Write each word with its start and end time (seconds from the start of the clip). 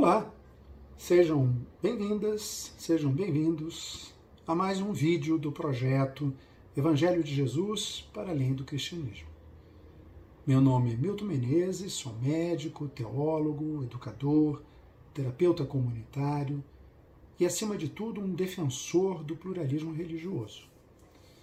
Olá, 0.00 0.32
sejam 0.96 1.56
bem-vindas, 1.82 2.72
sejam 2.78 3.10
bem-vindos 3.10 4.14
a 4.46 4.54
mais 4.54 4.80
um 4.80 4.92
vídeo 4.92 5.36
do 5.36 5.50
projeto 5.50 6.32
Evangelho 6.76 7.20
de 7.20 7.34
Jesus 7.34 8.08
para 8.14 8.30
além 8.30 8.54
do 8.54 8.62
cristianismo. 8.62 9.26
Meu 10.46 10.60
nome 10.60 10.92
é 10.92 10.96
Milton 10.96 11.24
Menezes, 11.24 11.94
sou 11.94 12.14
médico, 12.22 12.86
teólogo, 12.86 13.82
educador, 13.82 14.62
terapeuta 15.12 15.64
comunitário 15.64 16.62
e, 17.36 17.44
acima 17.44 17.76
de 17.76 17.88
tudo, 17.88 18.20
um 18.20 18.36
defensor 18.36 19.24
do 19.24 19.34
pluralismo 19.34 19.92
religioso, 19.92 20.68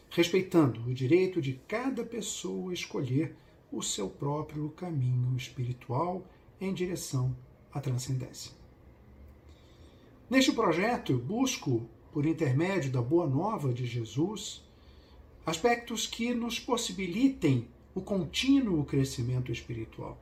respeitando 0.09 0.79
o 0.89 0.93
direito 0.93 1.41
de 1.41 1.59
cada 1.67 2.05
pessoa 2.05 2.73
escolher 2.73 3.35
o 3.69 3.81
seu 3.81 4.07
próprio 4.07 4.69
caminho 4.69 5.35
espiritual 5.35 6.23
em 6.61 6.73
direção 6.73 7.35
a 7.75 7.81
transcendência. 7.81 8.53
Neste 10.29 10.53
projeto, 10.53 11.17
busco, 11.17 11.87
por 12.11 12.25
intermédio 12.25 12.89
da 12.89 13.01
Boa 13.01 13.27
Nova 13.27 13.73
de 13.73 13.85
Jesus, 13.85 14.63
aspectos 15.45 16.07
que 16.07 16.33
nos 16.33 16.57
possibilitem 16.57 17.67
o 17.93 18.01
contínuo 18.01 18.85
crescimento 18.85 19.51
espiritual, 19.51 20.17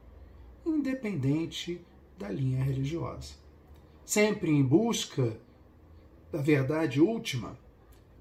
independente 0.65 1.79
da 2.17 2.27
linha 2.27 2.63
religiosa. 2.63 3.35
Sempre 4.03 4.49
em 4.49 4.63
busca 4.63 5.39
da 6.31 6.41
verdade 6.41 6.99
última, 6.99 7.57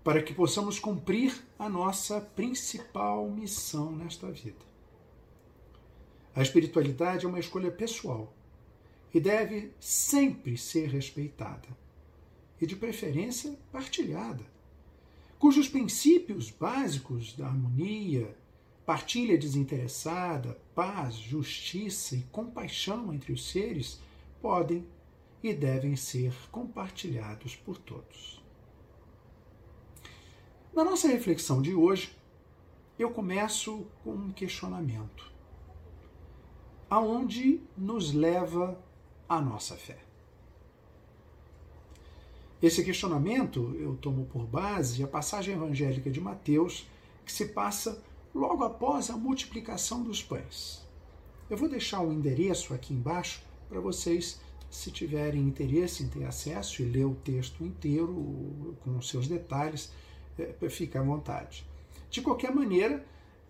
para 0.05 0.23
que 0.23 0.35
possamos 0.35 0.79
cumprir 0.79 1.43
a 1.59 1.69
nossa 1.71 2.21
principal 2.21 3.29
missão 3.31 3.93
nesta 3.93 4.31
vida. 4.31 4.73
A 6.35 6.43
espiritualidade 6.43 7.25
é 7.25 7.29
uma 7.29 7.41
escolha 7.41 7.71
pessoal 7.71 8.33
e 9.13 9.21
deve 9.21 9.73
sempre 9.79 10.57
ser 10.57 10.89
respeitada 10.89 11.69
e, 12.61 12.67
de 12.67 12.77
preferência, 12.77 13.59
partilhada, 13.71 14.45
cujos 15.39 15.69
princípios 15.69 16.51
básicos 16.51 17.35
da 17.35 17.47
harmonia, 17.47 18.37
partilha 18.87 19.37
desinteressada, 19.37 20.59
paz, 20.75 21.17
justiça 21.17 22.17
e 22.17 22.23
compaixão 22.31 23.13
entre 23.13 23.33
os 23.33 23.51
seres 23.51 24.01
podem 24.41 24.87
e 25.43 25.53
devem 25.53 25.97
ser 25.97 26.33
compartilhados 26.51 27.57
por 27.57 27.77
todos. 27.77 28.43
Na 30.73 30.85
nossa 30.85 31.09
reflexão 31.09 31.61
de 31.61 31.75
hoje, 31.75 32.17
eu 32.99 33.11
começo 33.11 33.87
com 34.05 34.13
um 34.13 34.33
questionamento. 34.33 35.31
Aonde 36.89 37.61
nos 37.77 38.13
leva 38.13 38.79
a 39.37 39.41
nossa 39.41 39.77
fé. 39.77 39.99
Esse 42.63 42.85
questionamento 42.85 43.75
eu 43.79 43.97
tomo 43.97 44.25
por 44.27 44.47
base 44.47 45.03
a 45.03 45.09
passagem 45.09 45.55
evangélica 45.55 46.11
de 46.11 46.21
Mateus, 46.21 46.87
que 47.25 47.33
se 47.33 47.47
passa 47.47 48.03
logo 48.35 48.63
após 48.63 49.11
a 49.11 49.17
multiplicação 49.17 50.03
dos 50.03 50.23
pães. 50.23 50.87
Eu 51.51 51.57
vou 51.57 51.69
deixar 51.69 52.01
o 52.01 52.13
endereço 52.13 52.73
aqui 52.73 52.95
embaixo 52.95 53.43
para 53.69 53.81
vocês, 53.81 54.41
se 54.71 54.91
tiverem 54.91 55.43
interesse 55.43 56.03
em 56.03 56.09
ter 56.09 56.25
acesso 56.25 56.83
e 56.83 56.87
ler 56.87 57.05
o 57.05 57.15
texto 57.17 57.65
inteiro 57.65 58.77
com 58.83 58.97
os 58.97 59.09
seus 59.09 59.27
detalhes, 59.27 59.93
é, 60.39 60.69
fica 60.71 61.01
à 61.01 61.03
vontade. 61.03 61.67
De 62.11 62.23
qualquer 62.23 62.55
maneira, 62.55 63.05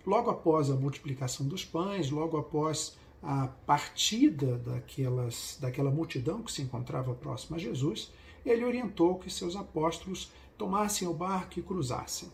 logo 0.06 0.30
após 0.30 0.70
a 0.70 0.74
multiplicação 0.74 1.46
dos 1.46 1.64
pães, 1.64 2.10
logo 2.10 2.36
após 2.36 2.96
a 3.22 3.46
partida 3.46 4.58
daquelas, 4.58 5.56
daquela 5.60 5.90
multidão 5.90 6.42
que 6.42 6.50
se 6.50 6.60
encontrava 6.60 7.14
próxima 7.14 7.56
a 7.56 7.60
Jesus, 7.60 8.12
ele 8.44 8.64
orientou 8.64 9.18
que 9.18 9.30
seus 9.30 9.54
apóstolos 9.54 10.32
tomassem 10.58 11.06
o 11.06 11.14
barco 11.14 11.58
e 11.58 11.62
cruzassem. 11.62 12.28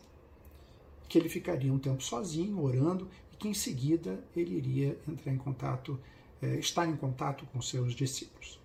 Que 1.07 1.19
ele 1.19 1.29
ficaria 1.29 1.73
um 1.73 1.79
tempo 1.79 2.03
sozinho, 2.03 2.63
orando, 2.63 3.09
e 3.33 3.37
que 3.37 3.49
em 3.49 3.55
seguida 3.55 4.25
ele 4.35 4.57
iria 4.57 4.99
entrar 5.07 5.33
em 5.33 5.37
contato, 5.37 6.01
eh, 6.41 6.59
estar 6.59 6.87
em 6.89 6.97
contato 6.97 7.47
com 7.53 7.61
seus 7.61 7.95
discípulos. 7.95 8.59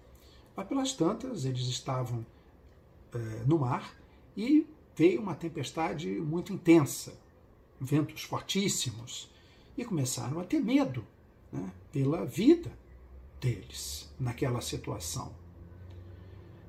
Lá 0.56 0.64
pelas 0.64 0.94
tantas, 0.94 1.44
eles 1.44 1.68
estavam 1.68 2.26
eh, 3.14 3.44
no 3.46 3.60
mar 3.60 3.94
e 4.36 4.66
veio 4.96 5.22
uma 5.22 5.36
tempestade 5.36 6.10
muito 6.10 6.54
intensa, 6.54 7.18
ventos 7.82 8.24
fortíssimos, 8.24 9.30
e 9.78 9.84
começaram 9.84 10.40
a 10.40 10.44
ter 10.44 10.62
medo 10.62 11.06
né, 11.53 11.72
pela 11.91 12.25
vida 12.25 12.72
deles 13.40 14.12
naquela 14.19 14.59
situação. 14.59 15.34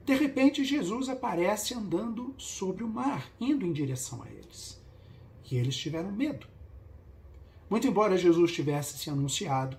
De 0.05 0.15
repente, 0.15 0.62
Jesus 0.65 1.09
aparece 1.09 1.72
andando 1.72 2.34
sobre 2.37 2.84
o 2.84 2.89
mar, 2.89 3.31
indo 3.41 3.65
em 3.65 3.73
direção 3.73 4.23
a 4.23 4.28
eles. 4.28 4.78
E 5.50 5.56
eles 5.56 5.75
tiveram 5.75 6.12
medo. 6.12 6.47
Muito 7.71 7.87
embora 7.87 8.19
Jesus 8.19 8.53
tivesse 8.53 8.99
se 8.99 9.09
anunciado, 9.09 9.78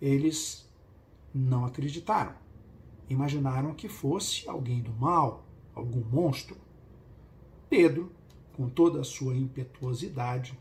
eles 0.00 0.70
não 1.34 1.64
acreditaram. 1.64 2.34
Imaginaram 3.08 3.74
que 3.74 3.88
fosse 3.88 4.48
alguém 4.48 4.80
do 4.80 4.92
mal, 4.92 5.44
algum 5.74 6.04
monstro. 6.04 6.56
Pedro, 7.68 8.12
com 8.56 8.68
toda 8.68 9.00
a 9.00 9.04
sua 9.04 9.34
impetuosidade, 9.34 10.56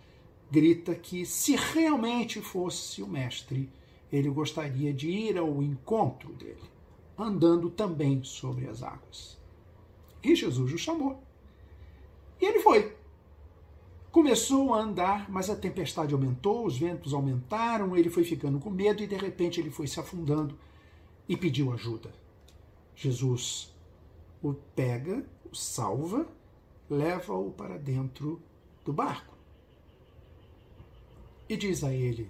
grita 0.49 0.95
que, 0.95 1.25
se 1.25 1.55
realmente 1.55 2.41
fosse 2.41 3.01
o 3.01 3.07
mestre, 3.07 3.69
ele 4.11 4.29
gostaria 4.29 4.93
de 4.93 5.09
ir 5.09 5.37
ao 5.37 5.61
encontro 5.61 6.33
dele, 6.33 6.63
andando 7.17 7.69
também 7.69 8.23
sobre 8.23 8.67
as 8.67 8.83
águas. 8.83 9.37
E 10.23 10.35
Jesus 10.35 10.73
o 10.73 10.77
chamou. 10.77 11.21
E 12.39 12.45
ele 12.45 12.59
foi. 12.59 12.95
Começou 14.11 14.73
a 14.73 14.79
andar, 14.79 15.29
mas 15.29 15.49
a 15.49 15.55
tempestade 15.55 16.13
aumentou, 16.13 16.65
os 16.65 16.77
ventos 16.77 17.13
aumentaram, 17.13 17.97
ele 17.97 18.09
foi 18.09 18.23
ficando 18.23 18.59
com 18.59 18.69
medo 18.69 19.03
e 19.03 19.07
de 19.07 19.15
repente 19.15 19.59
ele 19.59 19.69
foi 19.69 19.87
se 19.87 19.99
afundando 19.99 20.57
e 21.27 21.35
pediu 21.35 21.73
ajuda. 21.73 22.13
Jesus 22.95 23.73
o 24.41 24.53
pega, 24.53 25.25
o 25.51 25.55
salva, 25.55 26.25
leva-o 26.89 27.51
para 27.51 27.77
dentro 27.77 28.41
do 28.85 28.93
barco 28.93 29.34
e 31.47 31.55
diz 31.57 31.83
a 31.83 31.93
ele: 31.93 32.29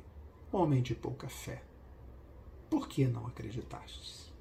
Homem 0.52 0.82
de 0.82 0.96
pouca 0.96 1.28
fé, 1.28 1.62
por 2.70 2.88
que 2.88 3.06
não 3.06 3.28
acreditastes? 3.28 4.32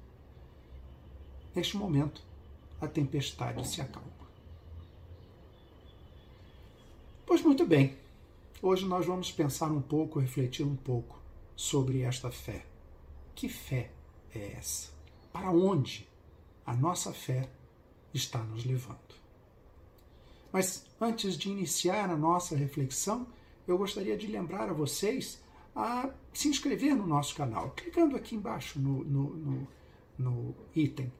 Neste 1.53 1.77
momento, 1.77 2.21
a 2.81 2.87
tempestade 2.87 3.65
se 3.67 3.81
acalma. 3.81 4.15
Pois 7.25 7.41
muito 7.41 7.65
bem, 7.65 7.97
hoje 8.61 8.85
nós 8.85 9.05
vamos 9.05 9.31
pensar 9.31 9.71
um 9.71 9.81
pouco, 9.81 10.19
refletir 10.19 10.65
um 10.65 10.75
pouco 10.75 11.19
sobre 11.55 12.01
esta 12.01 12.29
fé. 12.29 12.65
Que 13.33 13.49
fé 13.49 13.91
é 14.33 14.53
essa? 14.53 14.91
Para 15.31 15.51
onde 15.51 16.07
a 16.65 16.75
nossa 16.75 17.13
fé 17.13 17.49
está 18.13 18.39
nos 18.39 18.65
levando? 18.65 18.99
Mas 20.51 20.85
antes 20.99 21.37
de 21.37 21.49
iniciar 21.49 22.09
a 22.09 22.15
nossa 22.15 22.55
reflexão, 22.55 23.27
eu 23.67 23.77
gostaria 23.77 24.17
de 24.17 24.27
lembrar 24.27 24.69
a 24.69 24.73
vocês 24.73 25.43
a 25.75 26.09
se 26.33 26.47
inscrever 26.47 26.95
no 26.95 27.05
nosso 27.05 27.35
canal, 27.35 27.71
clicando 27.71 28.15
aqui 28.15 28.35
embaixo 28.35 28.79
no, 28.79 29.03
no, 29.03 29.35
no, 29.35 29.67
no 30.17 30.55
item 30.75 31.11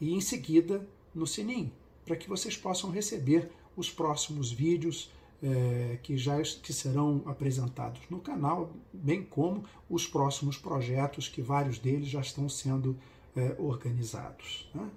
e 0.00 0.12
em 0.12 0.20
seguida 0.20 0.86
no 1.14 1.26
sininho, 1.26 1.72
para 2.04 2.16
que 2.16 2.28
vocês 2.28 2.56
possam 2.56 2.90
receber 2.90 3.50
os 3.76 3.90
próximos 3.90 4.50
vídeos 4.50 5.10
é, 5.42 5.98
que 6.02 6.16
já 6.16 6.40
que 6.40 6.72
serão 6.72 7.22
apresentados 7.26 8.00
no 8.08 8.20
canal, 8.20 8.72
bem 8.92 9.24
como 9.24 9.64
os 9.90 10.06
próximos 10.06 10.56
projetos 10.56 11.28
que 11.28 11.42
vários 11.42 11.78
deles 11.78 12.08
já 12.08 12.20
estão 12.20 12.48
sendo 12.48 12.96
é, 13.34 13.56
organizados. 13.58 14.70
Né? 14.74 14.88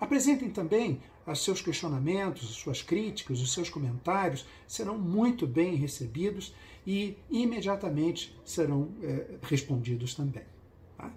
Apresentem 0.00 0.50
também 0.50 1.00
os 1.26 1.44
seus 1.44 1.60
questionamentos, 1.60 2.50
as 2.50 2.56
suas 2.56 2.82
críticas, 2.82 3.40
os 3.40 3.52
seus 3.52 3.68
comentários 3.68 4.46
serão 4.66 4.96
muito 4.96 5.46
bem 5.46 5.74
recebidos 5.74 6.54
e 6.86 7.16
imediatamente 7.28 8.34
serão 8.44 8.88
é, 9.02 9.36
respondidos 9.42 10.14
também. 10.14 10.44
Tá? 10.96 11.12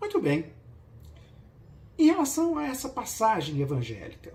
Muito 0.00 0.20
bem. 0.20 0.52
Em 1.98 2.06
relação 2.06 2.56
a 2.56 2.66
essa 2.66 2.88
passagem 2.88 3.60
evangélica, 3.60 4.32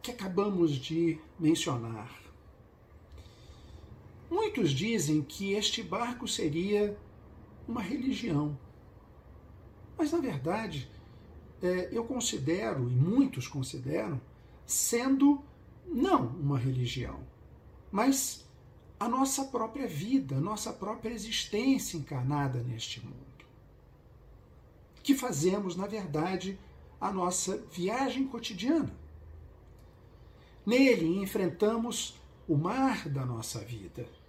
que 0.00 0.12
acabamos 0.12 0.72
de 0.72 1.18
mencionar, 1.38 2.21
Muitos 4.32 4.70
dizem 4.70 5.20
que 5.20 5.52
este 5.52 5.82
barco 5.82 6.26
seria 6.26 6.96
uma 7.68 7.82
religião. 7.82 8.58
Mas, 9.94 10.10
na 10.10 10.20
verdade, 10.20 10.90
é, 11.62 11.90
eu 11.92 12.02
considero, 12.02 12.88
e 12.88 12.94
muitos 12.94 13.46
consideram, 13.46 14.18
sendo 14.64 15.44
não 15.86 16.28
uma 16.28 16.58
religião, 16.58 17.20
mas 17.90 18.48
a 18.98 19.06
nossa 19.06 19.44
própria 19.44 19.86
vida, 19.86 20.36
a 20.36 20.40
nossa 20.40 20.72
própria 20.72 21.10
existência 21.10 21.98
encarnada 21.98 22.62
neste 22.62 23.04
mundo. 23.04 23.44
Que 25.02 25.14
fazemos, 25.14 25.76
na 25.76 25.86
verdade, 25.86 26.58
a 26.98 27.12
nossa 27.12 27.58
viagem 27.70 28.26
cotidiana. 28.26 28.96
Nele 30.64 31.18
enfrentamos 31.18 32.18
o 32.48 32.56
mar 32.56 33.10
da 33.10 33.26
nossa 33.26 33.58
vida. 33.58 34.21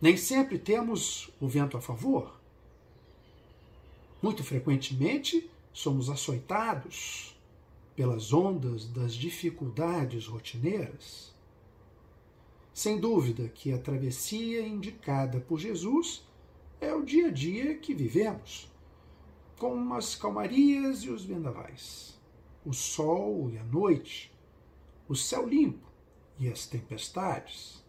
Nem 0.00 0.16
sempre 0.16 0.58
temos 0.58 1.28
o 1.40 1.48
vento 1.48 1.76
a 1.76 1.80
favor. 1.80 2.38
Muito 4.22 4.44
frequentemente 4.44 5.50
somos 5.72 6.08
açoitados 6.08 7.36
pelas 7.96 8.32
ondas 8.32 8.86
das 8.86 9.12
dificuldades 9.12 10.26
rotineiras. 10.26 11.34
Sem 12.72 13.00
dúvida 13.00 13.48
que 13.48 13.72
a 13.72 13.78
travessia 13.78 14.64
indicada 14.64 15.40
por 15.40 15.58
Jesus 15.58 16.24
é 16.80 16.94
o 16.94 17.04
dia 17.04 17.26
a 17.26 17.30
dia 17.32 17.76
que 17.76 17.92
vivemos, 17.92 18.70
com 19.58 19.94
as 19.94 20.14
calmarias 20.14 21.02
e 21.02 21.10
os 21.10 21.24
vendavais, 21.24 22.16
o 22.64 22.72
sol 22.72 23.50
e 23.50 23.58
a 23.58 23.64
noite, 23.64 24.32
o 25.08 25.16
céu 25.16 25.44
limpo 25.44 25.88
e 26.38 26.48
as 26.48 26.66
tempestades. 26.66 27.84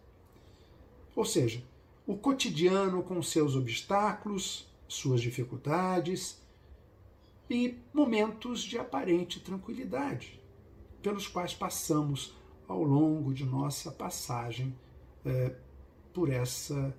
Ou 1.14 1.24
seja, 1.24 1.62
o 2.10 2.16
cotidiano 2.16 3.04
com 3.04 3.22
seus 3.22 3.54
obstáculos, 3.54 4.68
suas 4.88 5.20
dificuldades 5.20 6.42
e 7.48 7.78
momentos 7.94 8.62
de 8.62 8.76
aparente 8.76 9.38
tranquilidade, 9.38 10.42
pelos 11.00 11.28
quais 11.28 11.54
passamos 11.54 12.34
ao 12.66 12.82
longo 12.82 13.32
de 13.32 13.44
nossa 13.44 13.92
passagem 13.92 14.76
é, 15.24 15.54
por 16.12 16.32
essa 16.32 16.92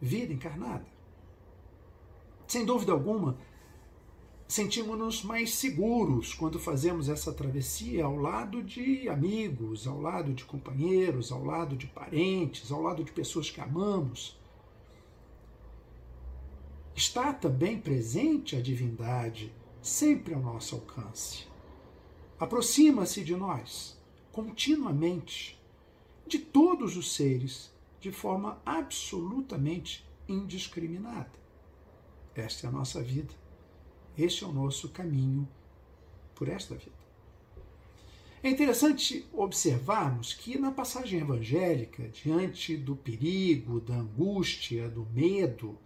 vida 0.00 0.32
encarnada. 0.32 0.86
Sem 2.46 2.64
dúvida 2.64 2.92
alguma, 2.92 3.36
sentimos-nos 4.48 5.22
mais 5.22 5.52
seguros 5.52 6.32
quando 6.32 6.58
fazemos 6.58 7.10
essa 7.10 7.34
travessia 7.34 8.06
ao 8.06 8.16
lado 8.16 8.62
de 8.62 9.10
amigos, 9.10 9.86
ao 9.86 10.00
lado 10.00 10.32
de 10.32 10.46
companheiros, 10.46 11.30
ao 11.30 11.44
lado 11.44 11.76
de 11.76 11.86
parentes, 11.86 12.72
ao 12.72 12.80
lado 12.80 13.04
de 13.04 13.12
pessoas 13.12 13.50
que 13.50 13.60
amamos. 13.60 14.42
Está 16.94 17.32
também 17.32 17.80
presente 17.80 18.54
a 18.54 18.60
divindade, 18.60 19.52
sempre 19.82 20.32
ao 20.32 20.40
nosso 20.40 20.76
alcance. 20.76 21.46
Aproxima-se 22.38 23.24
de 23.24 23.34
nós 23.34 23.98
continuamente, 24.30 25.56
de 26.26 26.38
todos 26.38 26.96
os 26.96 27.14
seres, 27.14 27.72
de 28.00 28.10
forma 28.10 28.60
absolutamente 28.66 30.04
indiscriminada. 30.28 31.30
Esta 32.34 32.66
é 32.66 32.68
a 32.68 32.72
nossa 32.72 33.00
vida. 33.02 33.32
Este 34.18 34.42
é 34.42 34.46
o 34.46 34.52
nosso 34.52 34.88
caminho 34.88 35.48
por 36.34 36.48
esta 36.48 36.74
vida. 36.74 37.04
É 38.42 38.50
interessante 38.50 39.26
observarmos 39.32 40.34
que 40.34 40.58
na 40.58 40.70
passagem 40.70 41.20
evangélica, 41.20 42.08
diante 42.08 42.76
do 42.76 42.94
perigo, 42.94 43.80
da 43.80 43.94
angústia, 43.94 44.88
do 44.88 45.06
medo, 45.06 45.78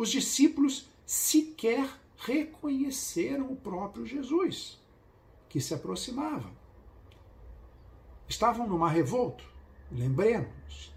os 0.00 0.08
discípulos 0.08 0.88
sequer 1.04 1.86
reconheceram 2.16 3.52
o 3.52 3.56
próprio 3.56 4.06
Jesus, 4.06 4.80
que 5.46 5.60
se 5.60 5.74
aproximava. 5.74 6.50
Estavam 8.26 8.66
no 8.66 8.78
mar 8.78 8.94
revolto, 8.94 9.44
lembremos, 9.92 10.90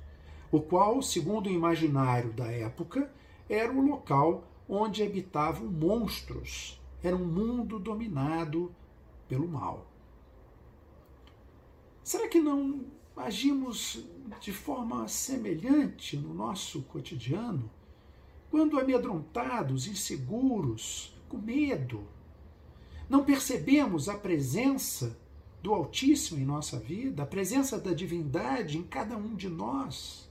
o 0.50 0.62
qual, 0.62 1.02
segundo 1.02 1.48
o 1.48 1.52
imaginário 1.52 2.32
da 2.32 2.50
época, 2.50 3.14
era 3.50 3.74
o 3.74 3.86
local 3.86 4.48
onde 4.70 5.04
habitavam 5.04 5.66
monstros. 5.70 6.82
Era 7.04 7.18
um 7.18 7.26
mundo 7.26 7.80
dominado 7.80 8.74
pelo 9.28 9.50
mal. 9.50 9.86
Será 12.02 12.30
que 12.30 12.40
não 12.40 12.86
agimos 13.18 14.02
de 14.40 14.54
forma 14.54 15.06
semelhante 15.10 16.16
no 16.16 16.34
nosso 16.34 16.84
cotidiano? 16.84 17.70
Quando 18.54 18.80
amedrontados, 18.80 19.88
inseguros, 19.88 21.12
com 21.28 21.40
medo, 21.40 22.08
não 23.10 23.24
percebemos 23.24 24.08
a 24.08 24.16
presença 24.16 25.18
do 25.60 25.74
Altíssimo 25.74 26.40
em 26.40 26.46
nossa 26.46 26.78
vida, 26.78 27.24
a 27.24 27.26
presença 27.26 27.80
da 27.80 27.96
divindade 27.96 28.78
em 28.78 28.84
cada 28.84 29.18
um 29.18 29.34
de 29.34 29.50
nós. 29.50 30.30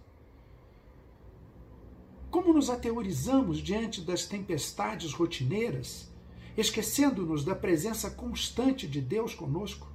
Como 2.30 2.52
nos 2.52 2.70
ateorizamos 2.70 3.58
diante 3.58 4.00
das 4.00 4.24
tempestades 4.24 5.12
rotineiras, 5.12 6.08
esquecendo-nos 6.56 7.44
da 7.44 7.56
presença 7.56 8.08
constante 8.08 8.86
de 8.86 9.00
Deus 9.00 9.34
conosco? 9.34 9.88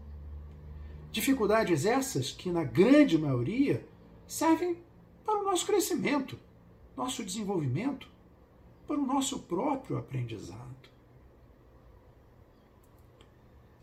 Dificuldades 1.14 1.86
essas 1.86 2.32
que, 2.34 2.52
na 2.52 2.66
grande 2.66 3.18
maioria, 3.18 3.88
servem 4.28 4.76
para 5.24 5.40
o 5.40 5.46
nosso 5.46 5.66
crescimento, 5.66 6.38
nosso 6.94 7.24
desenvolvimento, 7.24 8.17
para 8.88 8.98
o 8.98 9.06
nosso 9.06 9.40
próprio 9.40 9.98
aprendizado. 9.98 10.90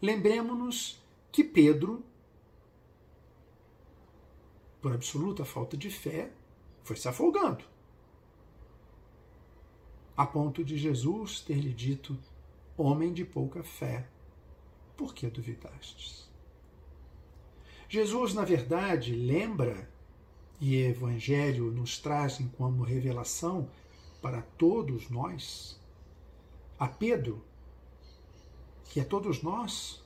Lembremos-nos 0.00 0.98
que 1.30 1.44
Pedro, 1.44 2.02
por 4.80 4.92
absoluta 4.92 5.44
falta 5.44 5.76
de 5.76 5.90
fé, 5.90 6.32
foi 6.82 6.96
se 6.96 7.08
afogando. 7.08 7.64
A 10.16 10.26
ponto 10.26 10.64
de 10.64 10.76
Jesus 10.76 11.40
ter 11.40 11.56
lhe 11.56 11.72
dito: 11.72 12.16
Homem 12.76 13.12
de 13.12 13.24
pouca 13.24 13.62
fé, 13.62 14.08
por 14.96 15.14
que 15.14 15.28
duvidastes? 15.28 16.30
Jesus, 17.88 18.34
na 18.34 18.44
verdade, 18.44 19.14
lembra, 19.14 19.88
e 20.60 20.76
o 20.76 20.90
Evangelho 20.90 21.70
nos 21.70 21.98
traz 21.98 22.38
como 22.56 22.82
revelação 22.82 23.68
para 24.24 24.40
todos 24.40 25.10
nós, 25.10 25.78
a 26.78 26.88
Pedro, 26.88 27.44
que 28.86 28.98
é 28.98 29.04
todos 29.04 29.42
nós, 29.42 30.02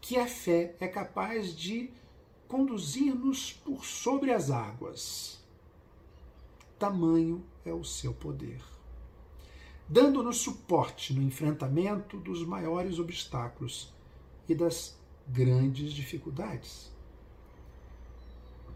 que 0.00 0.16
a 0.16 0.28
fé 0.28 0.76
é 0.78 0.86
capaz 0.86 1.52
de 1.52 1.90
conduzir-nos 2.46 3.54
por 3.54 3.84
sobre 3.84 4.32
as 4.32 4.52
águas. 4.52 5.42
Tamanho 6.78 7.44
é 7.64 7.72
o 7.74 7.82
seu 7.82 8.14
poder. 8.14 8.62
Dando-nos 9.88 10.36
suporte 10.36 11.12
no 11.12 11.22
enfrentamento 11.22 12.20
dos 12.20 12.46
maiores 12.46 13.00
obstáculos 13.00 13.92
e 14.48 14.54
das 14.54 14.96
grandes 15.26 15.92
dificuldades. 15.92 16.92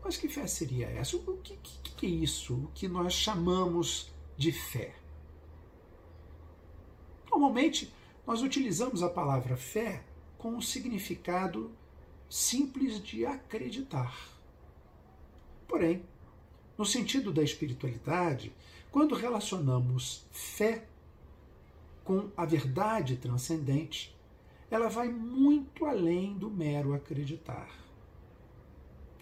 Mas 0.02 0.16
que 0.16 0.28
fé 0.28 0.48
seria 0.48 0.88
essa? 0.88 1.16
O 1.16 1.36
que, 1.38 1.56
que, 1.56 1.90
que 1.94 2.06
é 2.06 2.10
isso? 2.10 2.54
O 2.54 2.70
que 2.74 2.88
nós 2.88 3.12
chamamos 3.12 4.15
de 4.36 4.52
fé? 4.52 4.94
Normalmente, 7.30 7.92
nós 8.26 8.42
utilizamos 8.42 9.02
a 9.02 9.08
palavra 9.08 9.56
fé 9.56 10.02
com 10.38 10.56
o 10.56 10.62
significado 10.62 11.70
simples 12.28 13.02
de 13.02 13.24
acreditar. 13.24 14.16
Porém, 15.68 16.02
no 16.76 16.84
sentido 16.84 17.32
da 17.32 17.42
espiritualidade, 17.42 18.52
quando 18.90 19.14
relacionamos 19.14 20.26
fé 20.30 20.86
com 22.04 22.30
a 22.36 22.44
verdade 22.44 23.16
transcendente, 23.16 24.16
ela 24.70 24.88
vai 24.88 25.08
muito 25.08 25.84
além 25.84 26.36
do 26.36 26.50
mero 26.50 26.94
acreditar. 26.94 27.68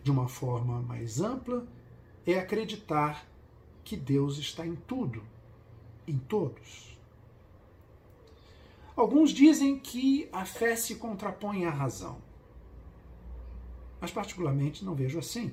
De 0.02 0.10
uma 0.10 0.28
forma 0.28 0.80
mais 0.82 1.20
ampla, 1.20 1.66
é 2.26 2.38
acreditar 2.38 3.26
que 3.84 3.96
Deus 3.96 4.38
está 4.38 4.66
em 4.66 4.74
tudo, 4.74 5.22
em 6.08 6.16
todos. 6.16 6.98
Alguns 8.96 9.30
dizem 9.30 9.78
que 9.78 10.28
a 10.32 10.44
fé 10.44 10.76
se 10.76 10.94
contrapõe 10.96 11.64
à 11.64 11.70
razão. 11.70 12.18
Mas, 14.00 14.10
particularmente, 14.10 14.84
não 14.84 14.94
vejo 14.94 15.18
assim, 15.18 15.52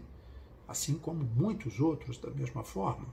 assim 0.67 0.95
como 0.95 1.23
muitos 1.23 1.79
outros 1.79 2.17
da 2.17 2.29
mesma 2.29 2.63
forma. 2.63 3.07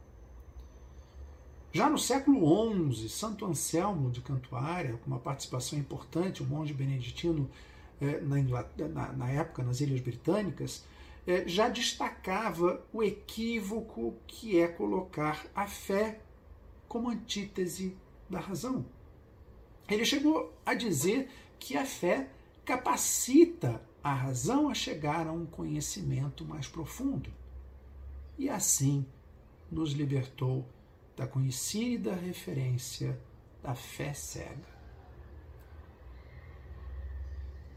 Já 1.72 1.88
no 1.88 1.98
século 1.98 2.92
XI, 2.92 3.08
Santo 3.08 3.44
Anselmo 3.44 4.10
de 4.10 4.20
Cantuária, 4.20 4.96
com 4.96 5.06
uma 5.06 5.18
participação 5.18 5.78
importante, 5.78 6.42
um 6.42 6.46
monge 6.46 6.72
beneditino 6.72 7.48
eh, 8.00 8.20
na, 8.20 8.36
na, 8.88 9.12
na, 9.12 9.30
época 9.30 9.62
nas 9.62 9.80
Ilhas 9.80 10.00
Britânicas, 10.00 10.84
já 11.46 11.68
destacava 11.68 12.82
o 12.92 13.02
equívoco 13.02 14.16
que 14.26 14.58
é 14.58 14.66
colocar 14.66 15.46
a 15.54 15.66
fé 15.66 16.20
como 16.88 17.10
antítese 17.10 17.96
da 18.30 18.40
razão. 18.40 18.86
Ele 19.88 20.04
chegou 20.04 20.54
a 20.64 20.72
dizer 20.74 21.30
que 21.58 21.76
a 21.76 21.84
fé 21.84 22.30
capacita 22.64 23.82
a 24.02 24.14
razão 24.14 24.70
a 24.70 24.74
chegar 24.74 25.26
a 25.26 25.32
um 25.32 25.44
conhecimento 25.44 26.44
mais 26.44 26.66
profundo. 26.66 27.30
e 28.38 28.48
assim 28.48 29.04
nos 29.70 29.92
libertou 29.92 30.64
da 31.16 31.26
conhecida 31.26 32.14
referência 32.14 33.20
da 33.62 33.74
fé 33.74 34.14
cega. 34.14 34.77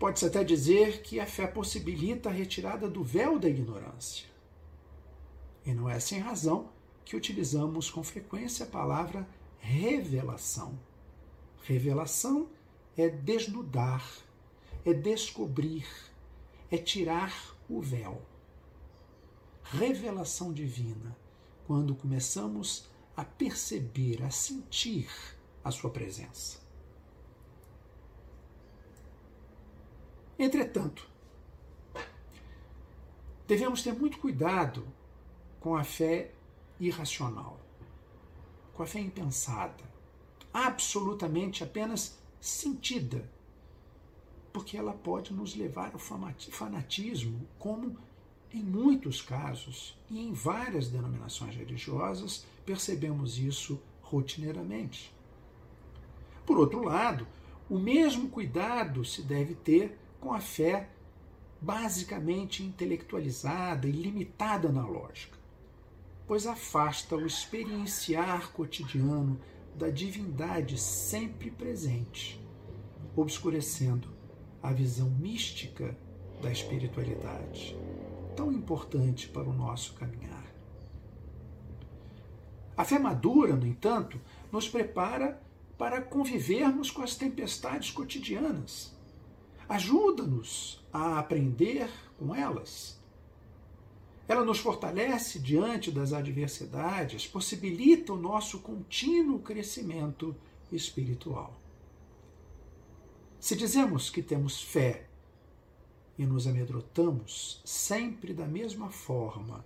Pode-se 0.01 0.25
até 0.25 0.43
dizer 0.43 1.03
que 1.03 1.19
a 1.19 1.27
fé 1.27 1.45
possibilita 1.45 2.27
a 2.27 2.31
retirada 2.31 2.89
do 2.89 3.03
véu 3.03 3.37
da 3.37 3.47
ignorância. 3.47 4.27
E 5.63 5.75
não 5.75 5.87
é 5.87 5.99
sem 5.99 6.17
razão 6.17 6.71
que 7.05 7.15
utilizamos 7.15 7.87
com 7.91 8.03
frequência 8.03 8.65
a 8.65 8.67
palavra 8.67 9.29
revelação. 9.59 10.79
Revelação 11.61 12.49
é 12.97 13.09
desnudar, 13.09 14.03
é 14.83 14.91
descobrir, 14.91 15.85
é 16.71 16.79
tirar 16.79 17.55
o 17.69 17.79
véu. 17.79 18.23
Revelação 19.61 20.51
divina, 20.51 21.15
quando 21.67 21.93
começamos 21.93 22.89
a 23.15 23.23
perceber, 23.23 24.23
a 24.23 24.31
sentir 24.31 25.07
a 25.63 25.69
sua 25.69 25.91
presença. 25.91 26.70
Entretanto, 30.41 31.07
devemos 33.47 33.83
ter 33.83 33.93
muito 33.93 34.17
cuidado 34.17 34.83
com 35.59 35.75
a 35.75 35.83
fé 35.83 36.31
irracional, 36.79 37.59
com 38.73 38.81
a 38.81 38.87
fé 38.87 38.99
impensada, 38.99 39.83
absolutamente 40.51 41.63
apenas 41.63 42.17
sentida, 42.39 43.29
porque 44.51 44.75
ela 44.75 44.93
pode 44.93 45.31
nos 45.31 45.55
levar 45.55 45.91
ao 45.93 45.99
fanatismo, 45.99 47.47
como 47.59 47.95
em 48.51 48.63
muitos 48.63 49.21
casos 49.21 49.95
e 50.09 50.19
em 50.19 50.33
várias 50.33 50.87
denominações 50.87 51.55
religiosas 51.55 52.47
percebemos 52.65 53.37
isso 53.37 53.79
rotineiramente. 54.01 55.13
Por 56.47 56.57
outro 56.57 56.83
lado, 56.83 57.27
o 57.69 57.77
mesmo 57.77 58.27
cuidado 58.27 59.05
se 59.05 59.21
deve 59.21 59.53
ter 59.53 60.00
com 60.21 60.31
a 60.33 60.39
fé 60.39 60.87
basicamente 61.59 62.63
intelectualizada 62.63 63.87
e 63.87 63.91
limitada 63.91 64.71
na 64.71 64.85
lógica, 64.85 65.37
pois 66.27 66.47
afasta 66.47 67.15
o 67.15 67.25
experienciar 67.25 68.51
cotidiano 68.51 69.39
da 69.75 69.89
divindade 69.89 70.77
sempre 70.77 71.49
presente, 71.51 72.39
obscurecendo 73.15 74.07
a 74.61 74.71
visão 74.71 75.09
mística 75.09 75.97
da 76.41 76.51
espiritualidade, 76.51 77.75
tão 78.35 78.51
importante 78.51 79.27
para 79.27 79.49
o 79.49 79.53
nosso 79.53 79.93
caminhar. 79.95 80.45
A 82.77 82.85
fé 82.85 82.97
madura, 82.97 83.55
no 83.55 83.67
entanto, 83.67 84.19
nos 84.51 84.67
prepara 84.67 85.41
para 85.77 86.01
convivermos 86.01 86.89
com 86.89 87.01
as 87.01 87.15
tempestades 87.15 87.91
cotidianas 87.91 89.00
Ajuda-nos 89.71 90.83
a 90.91 91.17
aprender 91.17 91.89
com 92.19 92.35
elas. 92.35 92.99
Ela 94.27 94.43
nos 94.43 94.59
fortalece 94.59 95.39
diante 95.39 95.89
das 95.89 96.11
adversidades, 96.11 97.25
possibilita 97.25 98.11
o 98.11 98.17
nosso 98.17 98.59
contínuo 98.59 99.39
crescimento 99.39 100.35
espiritual. 100.73 101.57
Se 103.39 103.55
dizemos 103.55 104.09
que 104.09 104.21
temos 104.21 104.61
fé 104.61 105.07
e 106.17 106.25
nos 106.25 106.47
amedrontamos 106.47 107.61
sempre 107.63 108.33
da 108.33 108.45
mesma 108.45 108.89
forma, 108.89 109.63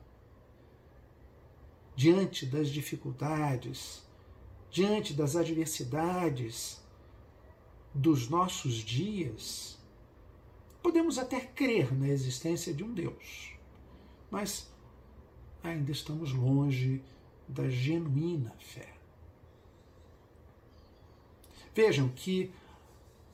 diante 1.95 2.45
das 2.45 2.69
dificuldades, 2.69 4.03
diante 4.69 5.15
das 5.15 5.35
adversidades 5.35 6.79
dos 7.91 8.29
nossos 8.29 8.75
dias, 8.75 9.83
Podemos 10.85 11.17
até 11.17 11.39
crer 11.41 11.91
na 11.95 12.07
existência 12.07 12.71
de 12.71 12.83
um 12.83 12.93
Deus, 12.93 13.57
mas 14.29 14.71
ainda 15.63 15.91
estamos 15.91 16.31
longe 16.31 17.01
da 17.47 17.67
genuína 17.67 18.53
fé. 18.59 18.93
Vejam 21.73 22.07
que 22.09 22.51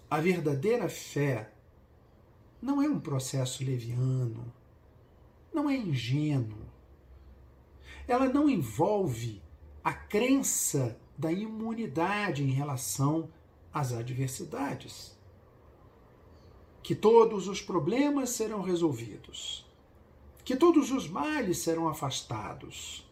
a 0.09 0.21
verdadeira 0.21 0.87
fé 0.87 1.51
não 2.61 2.81
é 2.81 2.87
um 2.87 3.01
processo 3.01 3.65
leviano, 3.65 4.49
não 5.53 5.69
é 5.69 5.75
ingênuo. 5.75 6.65
Ela 8.07 8.29
não 8.29 8.49
envolve 8.49 9.41
a 9.83 9.91
crença 9.91 10.97
da 11.17 11.33
imunidade 11.33 12.43
em 12.43 12.51
relação 12.51 13.29
às 13.73 13.91
adversidades 13.91 15.19
que 16.83 16.95
todos 16.95 17.47
os 17.47 17.61
problemas 17.61 18.31
serão 18.31 18.61
resolvidos, 18.61 19.65
que 20.43 20.55
todos 20.55 20.91
os 20.91 21.07
males 21.07 21.59
serão 21.59 21.87
afastados, 21.87 23.07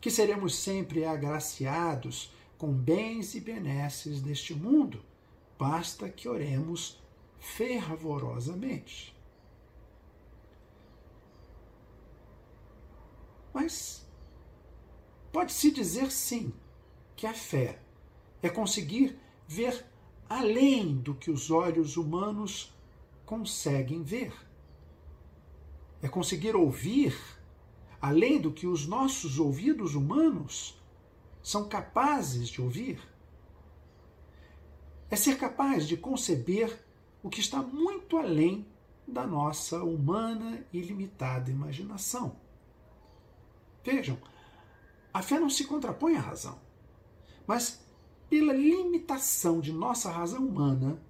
que 0.00 0.10
seremos 0.10 0.56
sempre 0.56 1.04
agraciados 1.04 2.32
com 2.56 2.72
bens 2.72 3.34
e 3.34 3.40
benesses 3.40 4.20
deste 4.20 4.54
mundo, 4.54 5.04
basta 5.58 6.08
que 6.08 6.28
oremos 6.28 7.00
fervorosamente. 7.40 9.12
Mas 13.52 14.06
pode-se 15.32 15.70
dizer 15.70 16.10
sim 16.10 16.52
que 17.16 17.26
a 17.26 17.34
fé 17.34 17.80
é 18.40 18.48
conseguir 18.48 19.18
ver 19.46 19.84
além 20.28 20.96
do 20.96 21.14
que 21.14 21.30
os 21.30 21.50
olhos 21.50 21.96
humanos 21.96 22.71
conseguem 23.32 24.02
ver. 24.02 24.30
É 26.02 26.06
conseguir 26.06 26.54
ouvir 26.54 27.18
além 27.98 28.38
do 28.38 28.52
que 28.52 28.66
os 28.66 28.86
nossos 28.86 29.38
ouvidos 29.38 29.94
humanos 29.94 30.78
são 31.42 31.66
capazes 31.66 32.50
de 32.50 32.60
ouvir. 32.60 33.00
É 35.08 35.16
ser 35.16 35.38
capaz 35.38 35.88
de 35.88 35.96
conceber 35.96 36.78
o 37.22 37.30
que 37.30 37.40
está 37.40 37.62
muito 37.62 38.18
além 38.18 38.66
da 39.08 39.26
nossa 39.26 39.82
humana 39.82 40.66
e 40.70 40.82
limitada 40.82 41.50
imaginação. 41.50 42.36
Vejam, 43.82 44.18
a 45.10 45.22
fé 45.22 45.40
não 45.40 45.48
se 45.48 45.64
contrapõe 45.64 46.16
à 46.16 46.20
razão, 46.20 46.60
mas 47.46 47.82
pela 48.28 48.52
limitação 48.52 49.58
de 49.58 49.72
nossa 49.72 50.10
razão 50.10 50.46
humana, 50.46 51.02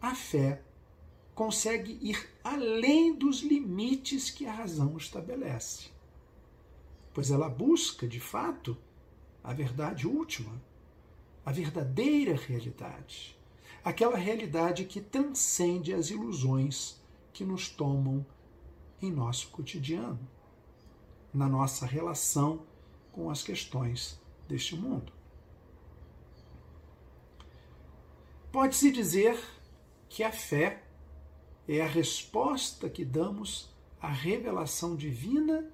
a 0.00 0.14
fé 0.14 0.62
consegue 1.36 1.98
ir 2.00 2.30
além 2.42 3.14
dos 3.14 3.42
limites 3.42 4.30
que 4.30 4.46
a 4.46 4.52
razão 4.52 4.96
estabelece. 4.96 5.90
Pois 7.12 7.30
ela 7.30 7.46
busca, 7.46 8.08
de 8.08 8.18
fato, 8.18 8.76
a 9.44 9.52
verdade 9.52 10.08
última, 10.08 10.58
a 11.44 11.52
verdadeira 11.52 12.34
realidade, 12.34 13.38
aquela 13.84 14.16
realidade 14.16 14.86
que 14.86 14.98
transcende 14.98 15.92
as 15.92 16.08
ilusões 16.08 16.98
que 17.34 17.44
nos 17.44 17.68
tomam 17.68 18.24
em 19.00 19.12
nosso 19.12 19.48
cotidiano, 19.48 20.26
na 21.34 21.46
nossa 21.46 21.84
relação 21.84 22.62
com 23.12 23.28
as 23.28 23.42
questões 23.42 24.18
deste 24.48 24.74
mundo. 24.74 25.12
Pode-se 28.50 28.90
dizer 28.90 29.38
que 30.08 30.22
a 30.22 30.32
fé 30.32 30.85
é 31.68 31.80
a 31.80 31.86
resposta 31.86 32.88
que 32.88 33.04
damos 33.04 33.68
à 34.00 34.08
revelação 34.08 34.94
divina 34.94 35.68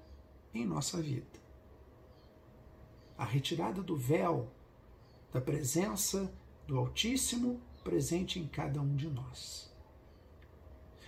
em 0.53 0.65
nossa 0.65 1.01
vida. 1.01 1.41
A 3.17 3.25
retirada 3.25 3.81
do 3.81 3.95
véu 3.95 4.49
da 5.31 5.39
presença 5.39 6.33
do 6.67 6.77
Altíssimo 6.77 7.61
presente 7.83 8.39
em 8.39 8.47
cada 8.47 8.81
um 8.81 8.95
de 8.95 9.09
nós. 9.09 9.71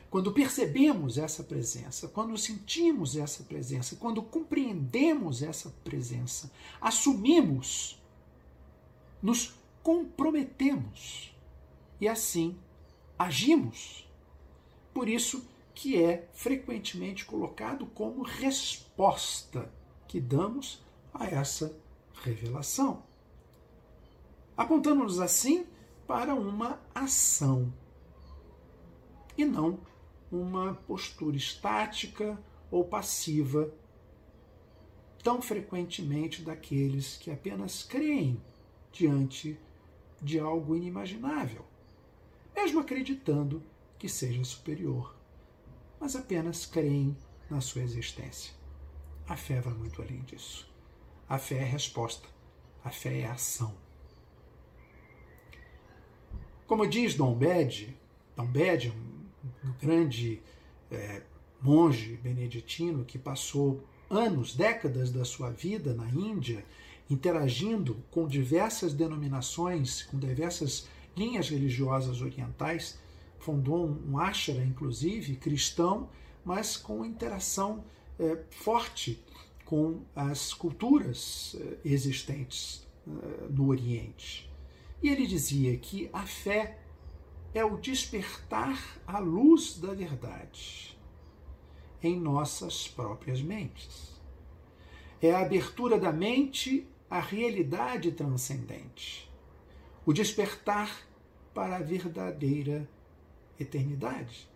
Quando 0.09 0.31
percebemos 0.31 1.17
essa 1.17 1.43
presença, 1.43 2.07
quando 2.07 2.37
sentimos 2.37 3.17
essa 3.17 3.43
presença, 3.43 3.95
quando 3.95 4.21
compreendemos 4.21 5.41
essa 5.41 5.69
presença, 5.83 6.51
assumimos, 6.79 8.01
nos 9.21 9.55
comprometemos 9.83 11.35
e 11.99 12.07
assim 12.07 12.57
agimos 13.17 14.04
por 14.95 15.09
isso 15.09 15.45
que 15.73 16.01
é 16.01 16.29
frequentemente 16.31 17.25
colocado 17.25 17.85
como 17.87 18.23
resposta 18.23 19.69
que 20.07 20.21
damos 20.21 20.81
a 21.13 21.25
essa 21.25 21.77
revelação. 22.23 23.03
Apontando-nos 24.55 25.19
assim 25.19 25.67
para 26.07 26.33
uma 26.33 26.79
ação 26.95 27.73
e 29.37 29.43
não 29.43 29.77
uma 30.31 30.75
postura 30.87 31.35
estática 31.35 32.41
ou 32.71 32.85
passiva 32.85 33.69
tão 35.21 35.41
frequentemente 35.41 36.41
daqueles 36.41 37.17
que 37.17 37.29
apenas 37.29 37.83
creem 37.83 38.41
diante 38.93 39.59
de 40.21 40.39
algo 40.39 40.73
inimaginável, 40.73 41.65
mesmo 42.55 42.79
acreditando 42.79 43.61
que 43.97 44.09
seja 44.09 44.43
superior, 44.43 45.15
mas 45.99 46.15
apenas 46.15 46.65
creem 46.65 47.15
na 47.49 47.61
sua 47.61 47.81
existência. 47.81 48.53
A 49.27 49.35
fé 49.35 49.59
vai 49.59 49.73
muito 49.73 50.01
além 50.01 50.21
disso. 50.21 50.69
A 51.27 51.37
fé 51.37 51.55
é 51.55 51.63
resposta, 51.63 52.27
a 52.83 52.91
fé 52.91 53.21
é 53.21 53.25
ação. 53.25 53.75
Como 56.67 56.87
diz 56.87 57.15
Dom 57.15 57.33
Bede, 57.35 57.97
Dom 58.35 58.47
Bede, 58.47 58.91
um, 58.91 59.73
grande 59.79 60.41
é, 60.91 61.21
monge 61.61 62.17
beneditino 62.17 63.05
que 63.05 63.17
passou 63.17 63.83
anos, 64.09 64.55
décadas 64.55 65.11
da 65.11 65.25
sua 65.25 65.49
vida 65.49 65.93
na 65.93 66.07
Índia, 66.09 66.63
interagindo 67.09 68.03
com 68.11 68.27
diversas 68.27 68.93
denominações, 68.93 70.03
com 70.03 70.17
diversas 70.17 70.87
linhas 71.15 71.49
religiosas 71.49 72.21
orientais, 72.21 72.99
fundou 73.45 73.87
um 74.07 74.17
ashra, 74.17 74.65
inclusive, 74.65 75.35
cristão, 75.35 76.09
mas 76.43 76.75
com 76.75 77.05
interação 77.05 77.85
é, 78.17 78.43
forte 78.49 79.23
com 79.63 80.01
as 80.15 80.51
culturas 80.51 81.55
é, 81.59 81.77
existentes 81.85 82.87
é, 83.07 83.47
no 83.47 83.67
Oriente. 83.67 84.51
E 85.03 85.09
ele 85.09 85.27
dizia 85.27 85.77
que 85.77 86.09
a 86.11 86.23
fé 86.23 86.79
é 87.53 87.63
o 87.63 87.77
despertar 87.77 88.99
à 89.05 89.19
luz 89.19 89.77
da 89.77 89.93
verdade 89.93 90.97
em 92.01 92.19
nossas 92.19 92.87
próprias 92.87 93.43
mentes. 93.43 94.19
É 95.21 95.31
a 95.31 95.41
abertura 95.41 95.99
da 95.99 96.11
mente 96.11 96.87
à 97.09 97.19
realidade 97.19 98.11
transcendente, 98.11 99.31
o 100.03 100.11
despertar 100.11 101.07
para 101.53 101.77
a 101.77 101.81
verdadeira 101.81 102.89
eternidade. 103.59 104.49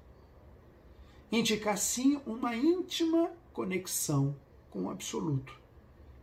Indica 1.31 1.71
assim 1.71 2.19
uma 2.25 2.55
íntima 2.55 3.31
conexão 3.53 4.35
com 4.69 4.83
o 4.83 4.89
absoluto. 4.89 5.57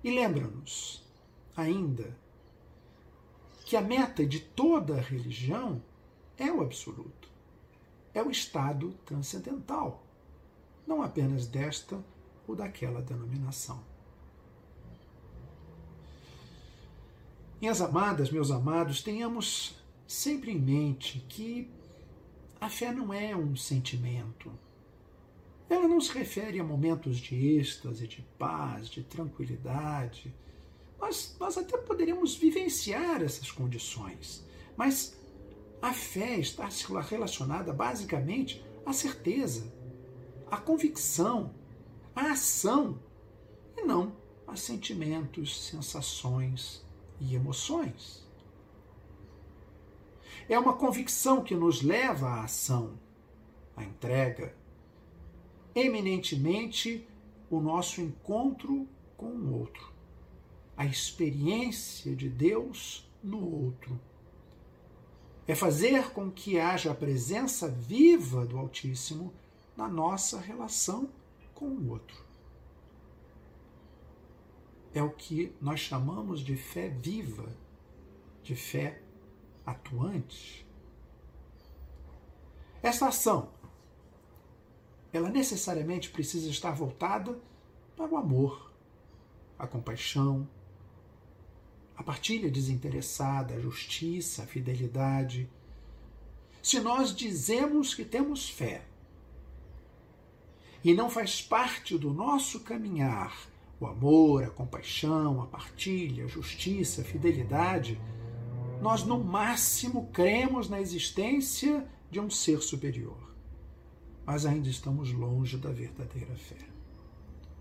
E 0.02 0.11
lembra-nos 0.11 1.04
ainda 1.56 2.16
que 3.64 3.76
a 3.76 3.80
meta 3.80 4.25
de 4.25 4.40
toda 4.40 5.00
religião 5.00 5.83
é 6.37 6.52
o 6.52 6.61
absoluto, 6.61 7.28
é 8.14 8.23
o 8.23 8.30
estado 8.30 8.92
transcendental 9.04 10.06
não 10.87 11.02
apenas 11.02 11.47
desta 11.47 12.02
ou 12.47 12.54
daquela 12.54 13.02
denominação. 13.02 13.83
Minhas 17.61 17.80
amadas, 17.80 18.30
meus 18.30 18.50
amados, 18.50 19.02
tenhamos 19.02 19.75
sempre 20.06 20.52
em 20.52 20.59
mente 20.59 21.25
que 21.28 21.68
a 22.61 22.69
fé 22.69 22.93
não 22.93 23.13
é 23.13 23.37
um 23.37 23.55
sentimento. 23.57 24.51
Ela 25.69 25.89
não 25.89 26.01
se 26.01 26.13
refere 26.13 26.61
a 26.61 26.65
momentos 26.65 27.19
de 27.19 27.59
êxtase, 27.59 28.07
de 28.07 28.23
paz, 28.39 28.89
de 28.89 29.03
tranquilidade. 29.03 30.35
Nós, 30.99 31.37
nós 31.39 31.59
até 31.59 31.77
poderíamos 31.77 32.35
vivenciar 32.35 33.23
essas 33.23 33.51
condições, 33.51 34.45
mas 34.77 35.19
a 35.83 35.93
fé 35.93 36.38
está 36.38 36.69
relacionada 37.09 37.73
basicamente 37.73 38.64
à 38.85 38.92
certeza, 38.92 39.73
a 40.51 40.57
convicção, 40.57 41.55
a 42.14 42.33
ação, 42.33 43.01
e 43.77 43.83
não 43.83 44.16
a 44.47 44.57
sentimentos, 44.57 45.66
sensações 45.66 46.85
e 47.21 47.35
emoções. 47.35 48.26
É 50.48 50.59
uma 50.59 50.74
convicção 50.74 51.42
que 51.42 51.54
nos 51.54 51.82
leva 51.82 52.28
à 52.28 52.44
ação, 52.44 52.98
à 53.76 53.82
entrega, 53.82 54.54
eminentemente 55.74 57.06
o 57.50 57.61
nosso 57.61 58.00
encontro 58.00 58.88
com 59.16 59.26
o 59.26 59.59
outro, 59.59 59.92
a 60.76 60.87
experiência 60.87 62.14
de 62.14 62.28
Deus 62.28 63.11
no 63.22 63.66
outro. 63.66 64.00
É 65.48 65.54
fazer 65.54 66.11
com 66.11 66.30
que 66.30 66.59
haja 66.59 66.92
a 66.92 66.94
presença 66.94 67.68
viva 67.68 68.44
do 68.44 68.59
Altíssimo 68.59 69.32
na 69.76 69.88
nossa 69.88 70.40
relação 70.40 71.09
com 71.54 71.66
o 71.66 71.90
outro. 71.90 72.24
É 74.94 75.02
o 75.02 75.11
que 75.11 75.52
nós 75.61 75.80
chamamos 75.80 76.40
de 76.40 76.56
fé 76.56 76.88
viva, 76.88 77.48
de 78.42 78.56
fé 78.56 79.02
atuante. 79.66 80.64
Esta 82.83 83.09
ação, 83.09 83.50
ela 85.12 85.29
necessariamente 85.29 86.11
precisa 86.11 86.48
estar 86.48 86.70
voltada 86.70 87.38
para 87.96 88.07
o 88.12 88.16
amor, 88.16 88.72
a 89.59 89.66
compaixão, 89.66 90.48
a 91.96 92.02
partilha 92.02 92.50
desinteressada, 92.50 93.55
a 93.55 93.61
justiça, 93.61 94.44
a 94.44 94.46
fidelidade. 94.46 95.50
Se 96.62 96.79
nós 96.81 97.14
dizemos 97.14 97.94
que 97.94 98.05
temos 98.05 98.48
fé, 98.48 98.85
e 100.85 100.94
não 100.94 101.11
faz 101.11 101.42
parte 101.42 101.98
do 101.98 102.12
nosso 102.12 102.61
caminhar 102.61 103.37
o 103.81 103.87
amor, 103.87 104.44
a 104.44 104.50
compaixão, 104.50 105.42
a 105.42 105.46
partilha, 105.46 106.24
a 106.24 106.29
justiça, 106.29 107.00
a 107.00 107.05
fidelidade, 107.05 108.00
nós 108.87 109.03
no 109.03 109.18
máximo 109.18 110.07
cremos 110.12 110.68
na 110.68 110.81
existência 110.81 111.85
de 112.09 112.20
um 112.20 112.31
ser 112.31 112.62
superior. 112.62 113.35
Mas 114.25 114.46
ainda 114.46 114.68
estamos 114.68 115.11
longe 115.11 115.57
da 115.57 115.72
verdadeira 115.72 116.37
fé. 116.37 116.68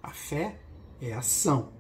A 0.04 0.12
fé 0.12 0.62
é 1.02 1.14
ação. 1.14 1.74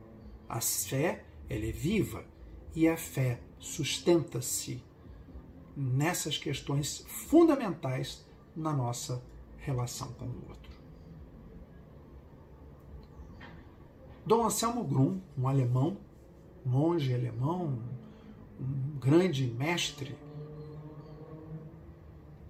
A 0.49 0.59
fé 0.59 1.23
ela 1.47 1.63
é 1.63 1.71
viva 1.71 2.25
e 2.73 2.87
a 2.87 2.97
fé 2.97 3.39
sustenta-se 3.59 4.83
nessas 5.77 6.39
questões 6.39 7.05
fundamentais 7.07 8.25
na 8.55 8.73
nossa 8.73 9.23
relação 9.59 10.11
com 10.13 10.25
o 10.25 10.49
outro. 10.49 10.71
Dom 14.25 14.43
Anselmo 14.43 14.83
Grum, 14.83 15.21
um 15.37 15.47
alemão, 15.47 15.99
monge 16.65 17.13
alemão, 17.13 17.83
um 18.59 18.97
grande 18.99 19.47
mestre, 19.47 20.15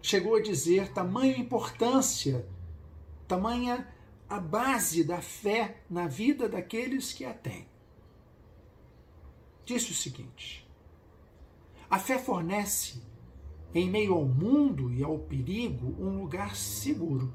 chegou 0.01 0.35
a 0.35 0.41
dizer 0.41 0.93
tamanha 0.93 1.37
importância, 1.37 2.47
tamanha 3.27 3.87
a 4.29 4.39
base 4.39 5.03
da 5.03 5.21
fé 5.21 5.83
na 5.89 6.07
vida 6.07 6.47
daqueles 6.47 7.13
que 7.13 7.25
a 7.25 7.33
têm. 7.33 7.67
Disse 9.65 9.91
o 9.91 9.95
seguinte: 9.95 10.65
a 11.89 11.99
fé 11.99 12.17
fornece, 12.17 13.01
em 13.73 13.89
meio 13.89 14.13
ao 14.13 14.25
mundo 14.25 14.91
e 14.91 15.03
ao 15.03 15.19
perigo, 15.19 15.95
um 15.99 16.19
lugar 16.19 16.55
seguro. 16.55 17.33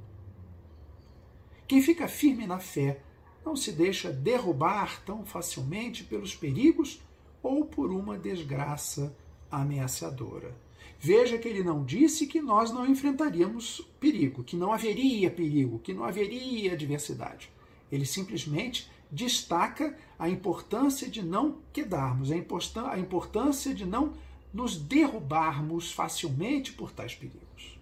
Quem 1.67 1.81
fica 1.81 2.09
firme 2.09 2.47
na 2.47 2.59
fé 2.59 3.03
não 3.45 3.55
se 3.55 3.73
deixa 3.73 4.13
derrubar 4.13 5.03
tão 5.05 5.25
facilmente 5.25 6.05
pelos 6.05 6.35
perigos 6.35 7.01
ou 7.43 7.65
por 7.65 7.91
uma 7.91 8.19
desgraça 8.19 9.15
ameaçadora. 9.51 10.55
Veja 10.99 11.39
que 11.39 11.49
ele 11.49 11.65
não 11.65 11.83
disse 11.83 12.27
que 12.27 12.41
nós 12.41 12.71
não 12.71 12.87
enfrentaríamos 12.87 13.81
perigo, 13.99 14.45
que 14.45 14.57
não 14.57 14.73
haveria 14.73 15.31
perigo, 15.31 15.79
que 15.79 15.95
não 15.95 16.05
haveria 16.05 16.75
adversidade. 16.75 17.51
Ele 17.91 18.05
simplesmente 18.05 18.91
destaca 19.11 19.97
a 20.19 20.29
importância 20.29 21.09
de 21.09 21.23
não 21.23 21.59
quedarmos, 21.73 22.31
a 22.31 22.99
importância 22.99 23.75
de 23.75 23.87
não 23.87 24.13
nos 24.53 24.77
derrubarmos 24.77 25.91
facilmente 25.91 26.73
por 26.73 26.93
tais 26.93 27.15
perigos. 27.15 27.79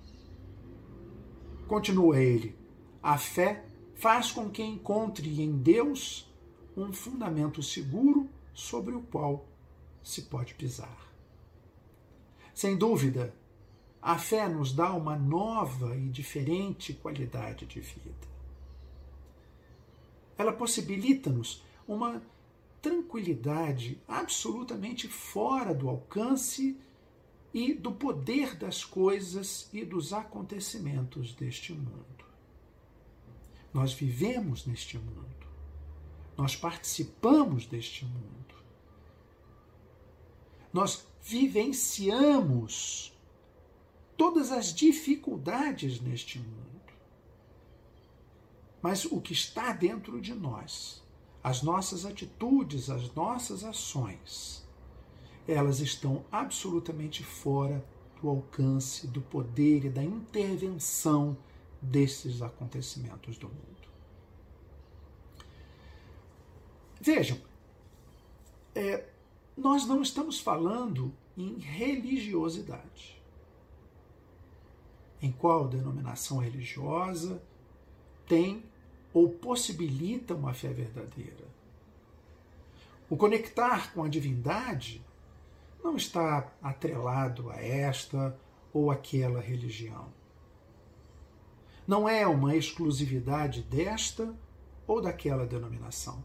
Continua 1.67 2.21
ele: 2.21 2.55
a 3.03 3.19
fé 3.19 3.65
faz 3.95 4.31
com 4.31 4.49
que 4.49 4.63
encontre 4.63 5.43
em 5.43 5.59
Deus 5.59 6.33
um 6.77 6.93
fundamento 6.93 7.63
seguro 7.63 8.29
sobre 8.59 8.93
o 8.93 9.03
qual 9.03 9.47
se 10.03 10.23
pode 10.23 10.53
pisar. 10.55 11.07
Sem 12.53 12.77
dúvida, 12.77 13.33
a 14.03 14.19
fé 14.19 14.49
nos 14.49 14.73
dá 14.73 14.93
uma 14.93 15.17
nova 15.17 15.97
e 15.97 16.09
diferente 16.09 16.93
qualidade 16.93 17.67
de 17.67 17.79
vida. 17.79 18.27
Ela 20.37 20.53
possibilita-nos 20.53 21.63
uma 21.87 22.21
tranquilidade 22.83 24.03
absolutamente 24.09 25.07
fora 25.07 25.73
do 25.73 25.89
alcance 25.89 26.77
e 27.55 27.73
do 27.73 27.93
poder 27.93 28.57
das 28.57 28.85
coisas 28.85 29.69
e 29.73 29.85
dos 29.85 30.13
acontecimentos 30.13 31.33
deste 31.33 31.73
mundo. 31.73 32.25
Nós 33.73 33.93
vivemos 33.93 34.67
neste 34.67 34.99
mundo. 34.99 35.38
Nós 36.39 36.55
participamos 36.55 37.67
deste 37.67 38.05
mundo. 38.05 38.55
Nós 40.73 41.05
vivenciamos 41.21 43.13
todas 44.17 44.53
as 44.53 44.73
dificuldades 44.73 46.01
neste 46.01 46.39
mundo. 46.39 46.69
Mas 48.81 49.05
o 49.05 49.21
que 49.21 49.33
está 49.33 49.73
dentro 49.73 50.21
de 50.21 50.33
nós, 50.33 51.03
as 51.43 51.61
nossas 51.61 52.07
atitudes, 52.07 52.89
as 52.89 53.13
nossas 53.15 53.65
ações, 53.65 54.65
elas 55.47 55.81
estão 55.81 56.25
absolutamente 56.31 57.25
fora 57.25 57.85
do 58.23 58.29
alcance, 58.29 59.09
do 59.09 59.21
poder 59.21 59.87
e 59.87 59.91
da 59.91 60.05
intervenção 60.05 61.37
desses 61.83 62.43
acontecimentos 62.43 63.37
do 63.39 63.49
mundo. 63.49 63.78
Vejam, 67.01 67.39
é, 68.75 69.05
nós 69.57 69.87
não 69.87 70.03
estamos 70.03 70.41
falando 70.41 71.13
em 71.37 71.59
religiosidade. 71.59 73.21
Em 75.21 75.33
qual 75.33 75.69
denominação 75.69 76.39
religiosa 76.39 77.43
tem 78.27 78.63
ou 79.13 79.29
possibilita 79.29 80.35
uma 80.35 80.55
fé 80.55 80.69
verdadeira? 80.69 81.49
O 83.11 83.17
conectar 83.17 83.93
com 83.93 84.03
a 84.03 84.09
divindade 84.09 85.03
não 85.83 85.97
está 85.97 86.53
atrelado 86.63 87.51
a 87.51 87.57
esta 87.57 88.39
ou 88.73 88.91
aquela 88.91 89.41
religião. 89.41 90.13
Não 91.87 92.09
é 92.09 92.27
uma 92.27 92.55
exclusividade 92.55 93.63
desta 93.63 94.35
ou 94.87 95.01
daquela 95.01 95.47
denominação, 95.47 96.23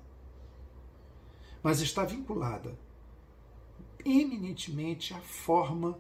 mas 1.64 1.80
está 1.80 2.04
vinculada 2.04 2.78
eminentemente 4.06 5.14
à 5.14 5.20
forma 5.20 5.98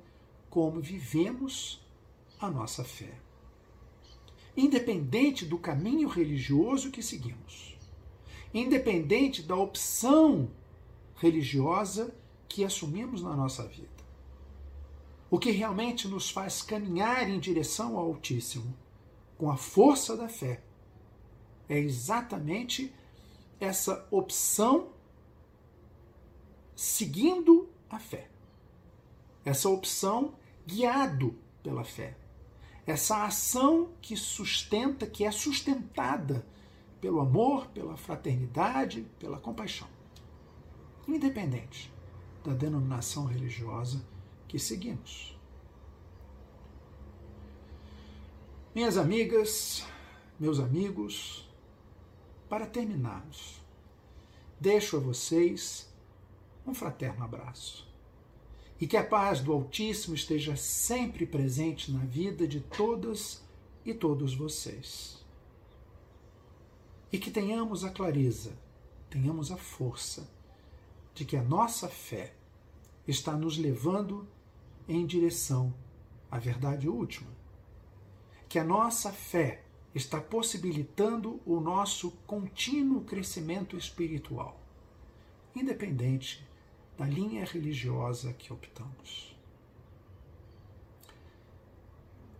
como 0.49 0.81
vivemos 0.81 1.81
a 2.39 2.49
nossa 2.49 2.83
fé. 2.83 3.17
Independente 4.55 5.45
do 5.45 5.57
caminho 5.57 6.07
religioso 6.07 6.91
que 6.91 7.01
seguimos, 7.01 7.77
independente 8.53 9.41
da 9.41 9.55
opção 9.55 10.51
religiosa 11.15 12.13
que 12.47 12.63
assumimos 12.63 13.23
na 13.23 13.35
nossa 13.35 13.65
vida. 13.65 13.89
O 15.31 15.39
que 15.39 15.49
realmente 15.49 16.07
nos 16.07 16.29
faz 16.29 16.61
caminhar 16.61 17.27
em 17.27 17.39
direção 17.39 17.97
ao 17.97 18.05
Altíssimo, 18.05 18.75
com 19.37 19.49
a 19.49 19.57
força 19.57 20.15
da 20.15 20.29
fé, 20.29 20.61
é 21.67 21.79
exatamente 21.79 22.93
essa 23.59 24.07
opção 24.11 24.89
seguindo 26.75 27.69
a 27.89 27.99
fé. 27.99 28.29
Essa 29.45 29.69
opção 29.69 30.35
guiado 30.65 31.35
pela 31.61 31.83
fé. 31.83 32.17
Essa 32.85 33.25
ação 33.25 33.89
que 34.01 34.15
sustenta, 34.15 35.07
que 35.07 35.23
é 35.23 35.31
sustentada 35.31 36.45
pelo 36.99 37.19
amor, 37.19 37.67
pela 37.67 37.97
fraternidade, 37.97 39.05
pela 39.19 39.37
compaixão. 39.37 39.87
Independente 41.07 41.91
da 42.43 42.53
denominação 42.53 43.25
religiosa 43.25 44.03
que 44.47 44.59
seguimos. 44.59 45.37
Minhas 48.73 48.97
amigas, 48.97 49.85
meus 50.39 50.59
amigos, 50.59 51.47
para 52.49 52.65
terminarmos, 52.65 53.61
deixo 54.59 54.97
a 54.97 54.99
vocês 54.99 55.92
um 56.65 56.73
fraterno 56.73 57.23
abraço. 57.23 57.87
E 58.79 58.87
que 58.87 58.97
a 58.97 59.03
paz 59.03 59.39
do 59.39 59.53
Altíssimo 59.53 60.15
esteja 60.15 60.55
sempre 60.55 61.25
presente 61.25 61.91
na 61.91 61.99
vida 61.99 62.47
de 62.47 62.59
todas 62.59 63.43
e 63.85 63.93
todos 63.93 64.33
vocês. 64.33 65.23
E 67.11 67.17
que 67.17 67.29
tenhamos 67.29 67.83
a 67.83 67.89
clareza, 67.89 68.57
tenhamos 69.09 69.51
a 69.51 69.57
força 69.57 70.29
de 71.13 71.23
que 71.23 71.37
a 71.37 71.43
nossa 71.43 71.87
fé 71.87 72.33
está 73.07 73.33
nos 73.33 73.57
levando 73.57 74.27
em 74.87 75.05
direção 75.05 75.73
à 76.31 76.39
verdade 76.39 76.89
última. 76.89 77.29
Que 78.49 78.57
a 78.57 78.63
nossa 78.63 79.11
fé 79.11 79.63
está 79.93 80.19
possibilitando 80.19 81.39
o 81.45 81.59
nosso 81.59 82.11
contínuo 82.25 83.01
crescimento 83.01 83.77
espiritual, 83.77 84.59
independente 85.55 86.43
da 86.97 87.05
linha 87.05 87.45
religiosa 87.45 88.33
que 88.33 88.51
optamos. 88.51 89.35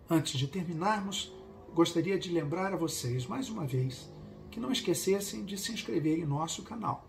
Antes 0.09 0.37
de 0.37 0.47
terminarmos, 0.47 1.33
gostaria 1.73 2.19
de 2.19 2.31
lembrar 2.31 2.73
a 2.73 2.77
vocês 2.77 3.25
mais 3.25 3.49
uma 3.49 3.65
vez 3.65 4.11
que 4.51 4.59
não 4.59 4.71
esquecessem 4.71 5.43
de 5.43 5.57
se 5.57 5.71
inscrever 5.71 6.19
em 6.19 6.25
nosso 6.25 6.61
canal 6.61 7.07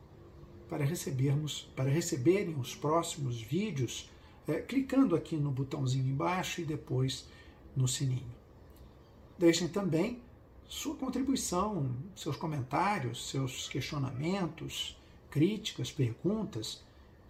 para 0.69 0.85
recebermos, 0.85 1.71
para 1.77 1.91
receberem 1.91 2.55
os 2.59 2.75
próximos 2.75 3.41
vídeos, 3.41 4.11
é, 4.49 4.61
clicando 4.61 5.15
aqui 5.15 5.37
no 5.37 5.51
botãozinho 5.51 6.09
embaixo 6.09 6.61
e 6.61 6.65
depois 6.65 7.29
no 7.77 7.87
sininho. 7.87 8.35
Deixem 9.39 9.69
também 9.69 10.23
sua 10.67 10.95
contribuição, 10.95 11.95
seus 12.17 12.37
comentários, 12.37 13.29
seus 13.29 13.69
questionamentos, 13.69 14.99
críticas, 15.31 15.93
perguntas, 15.93 16.83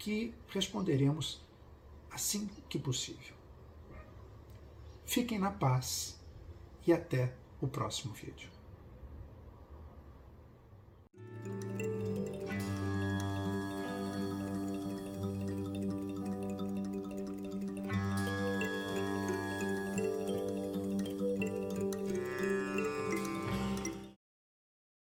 que 0.04 0.34
responderemos 0.48 1.40
assim 2.10 2.46
que 2.68 2.78
possível. 2.78 3.34
Fiquem 5.06 5.38
na 5.38 5.50
paz 5.50 6.20
e 6.86 6.92
até 6.92 7.34
o 7.58 7.66
próximo 7.66 8.12
vídeo. 8.12 8.53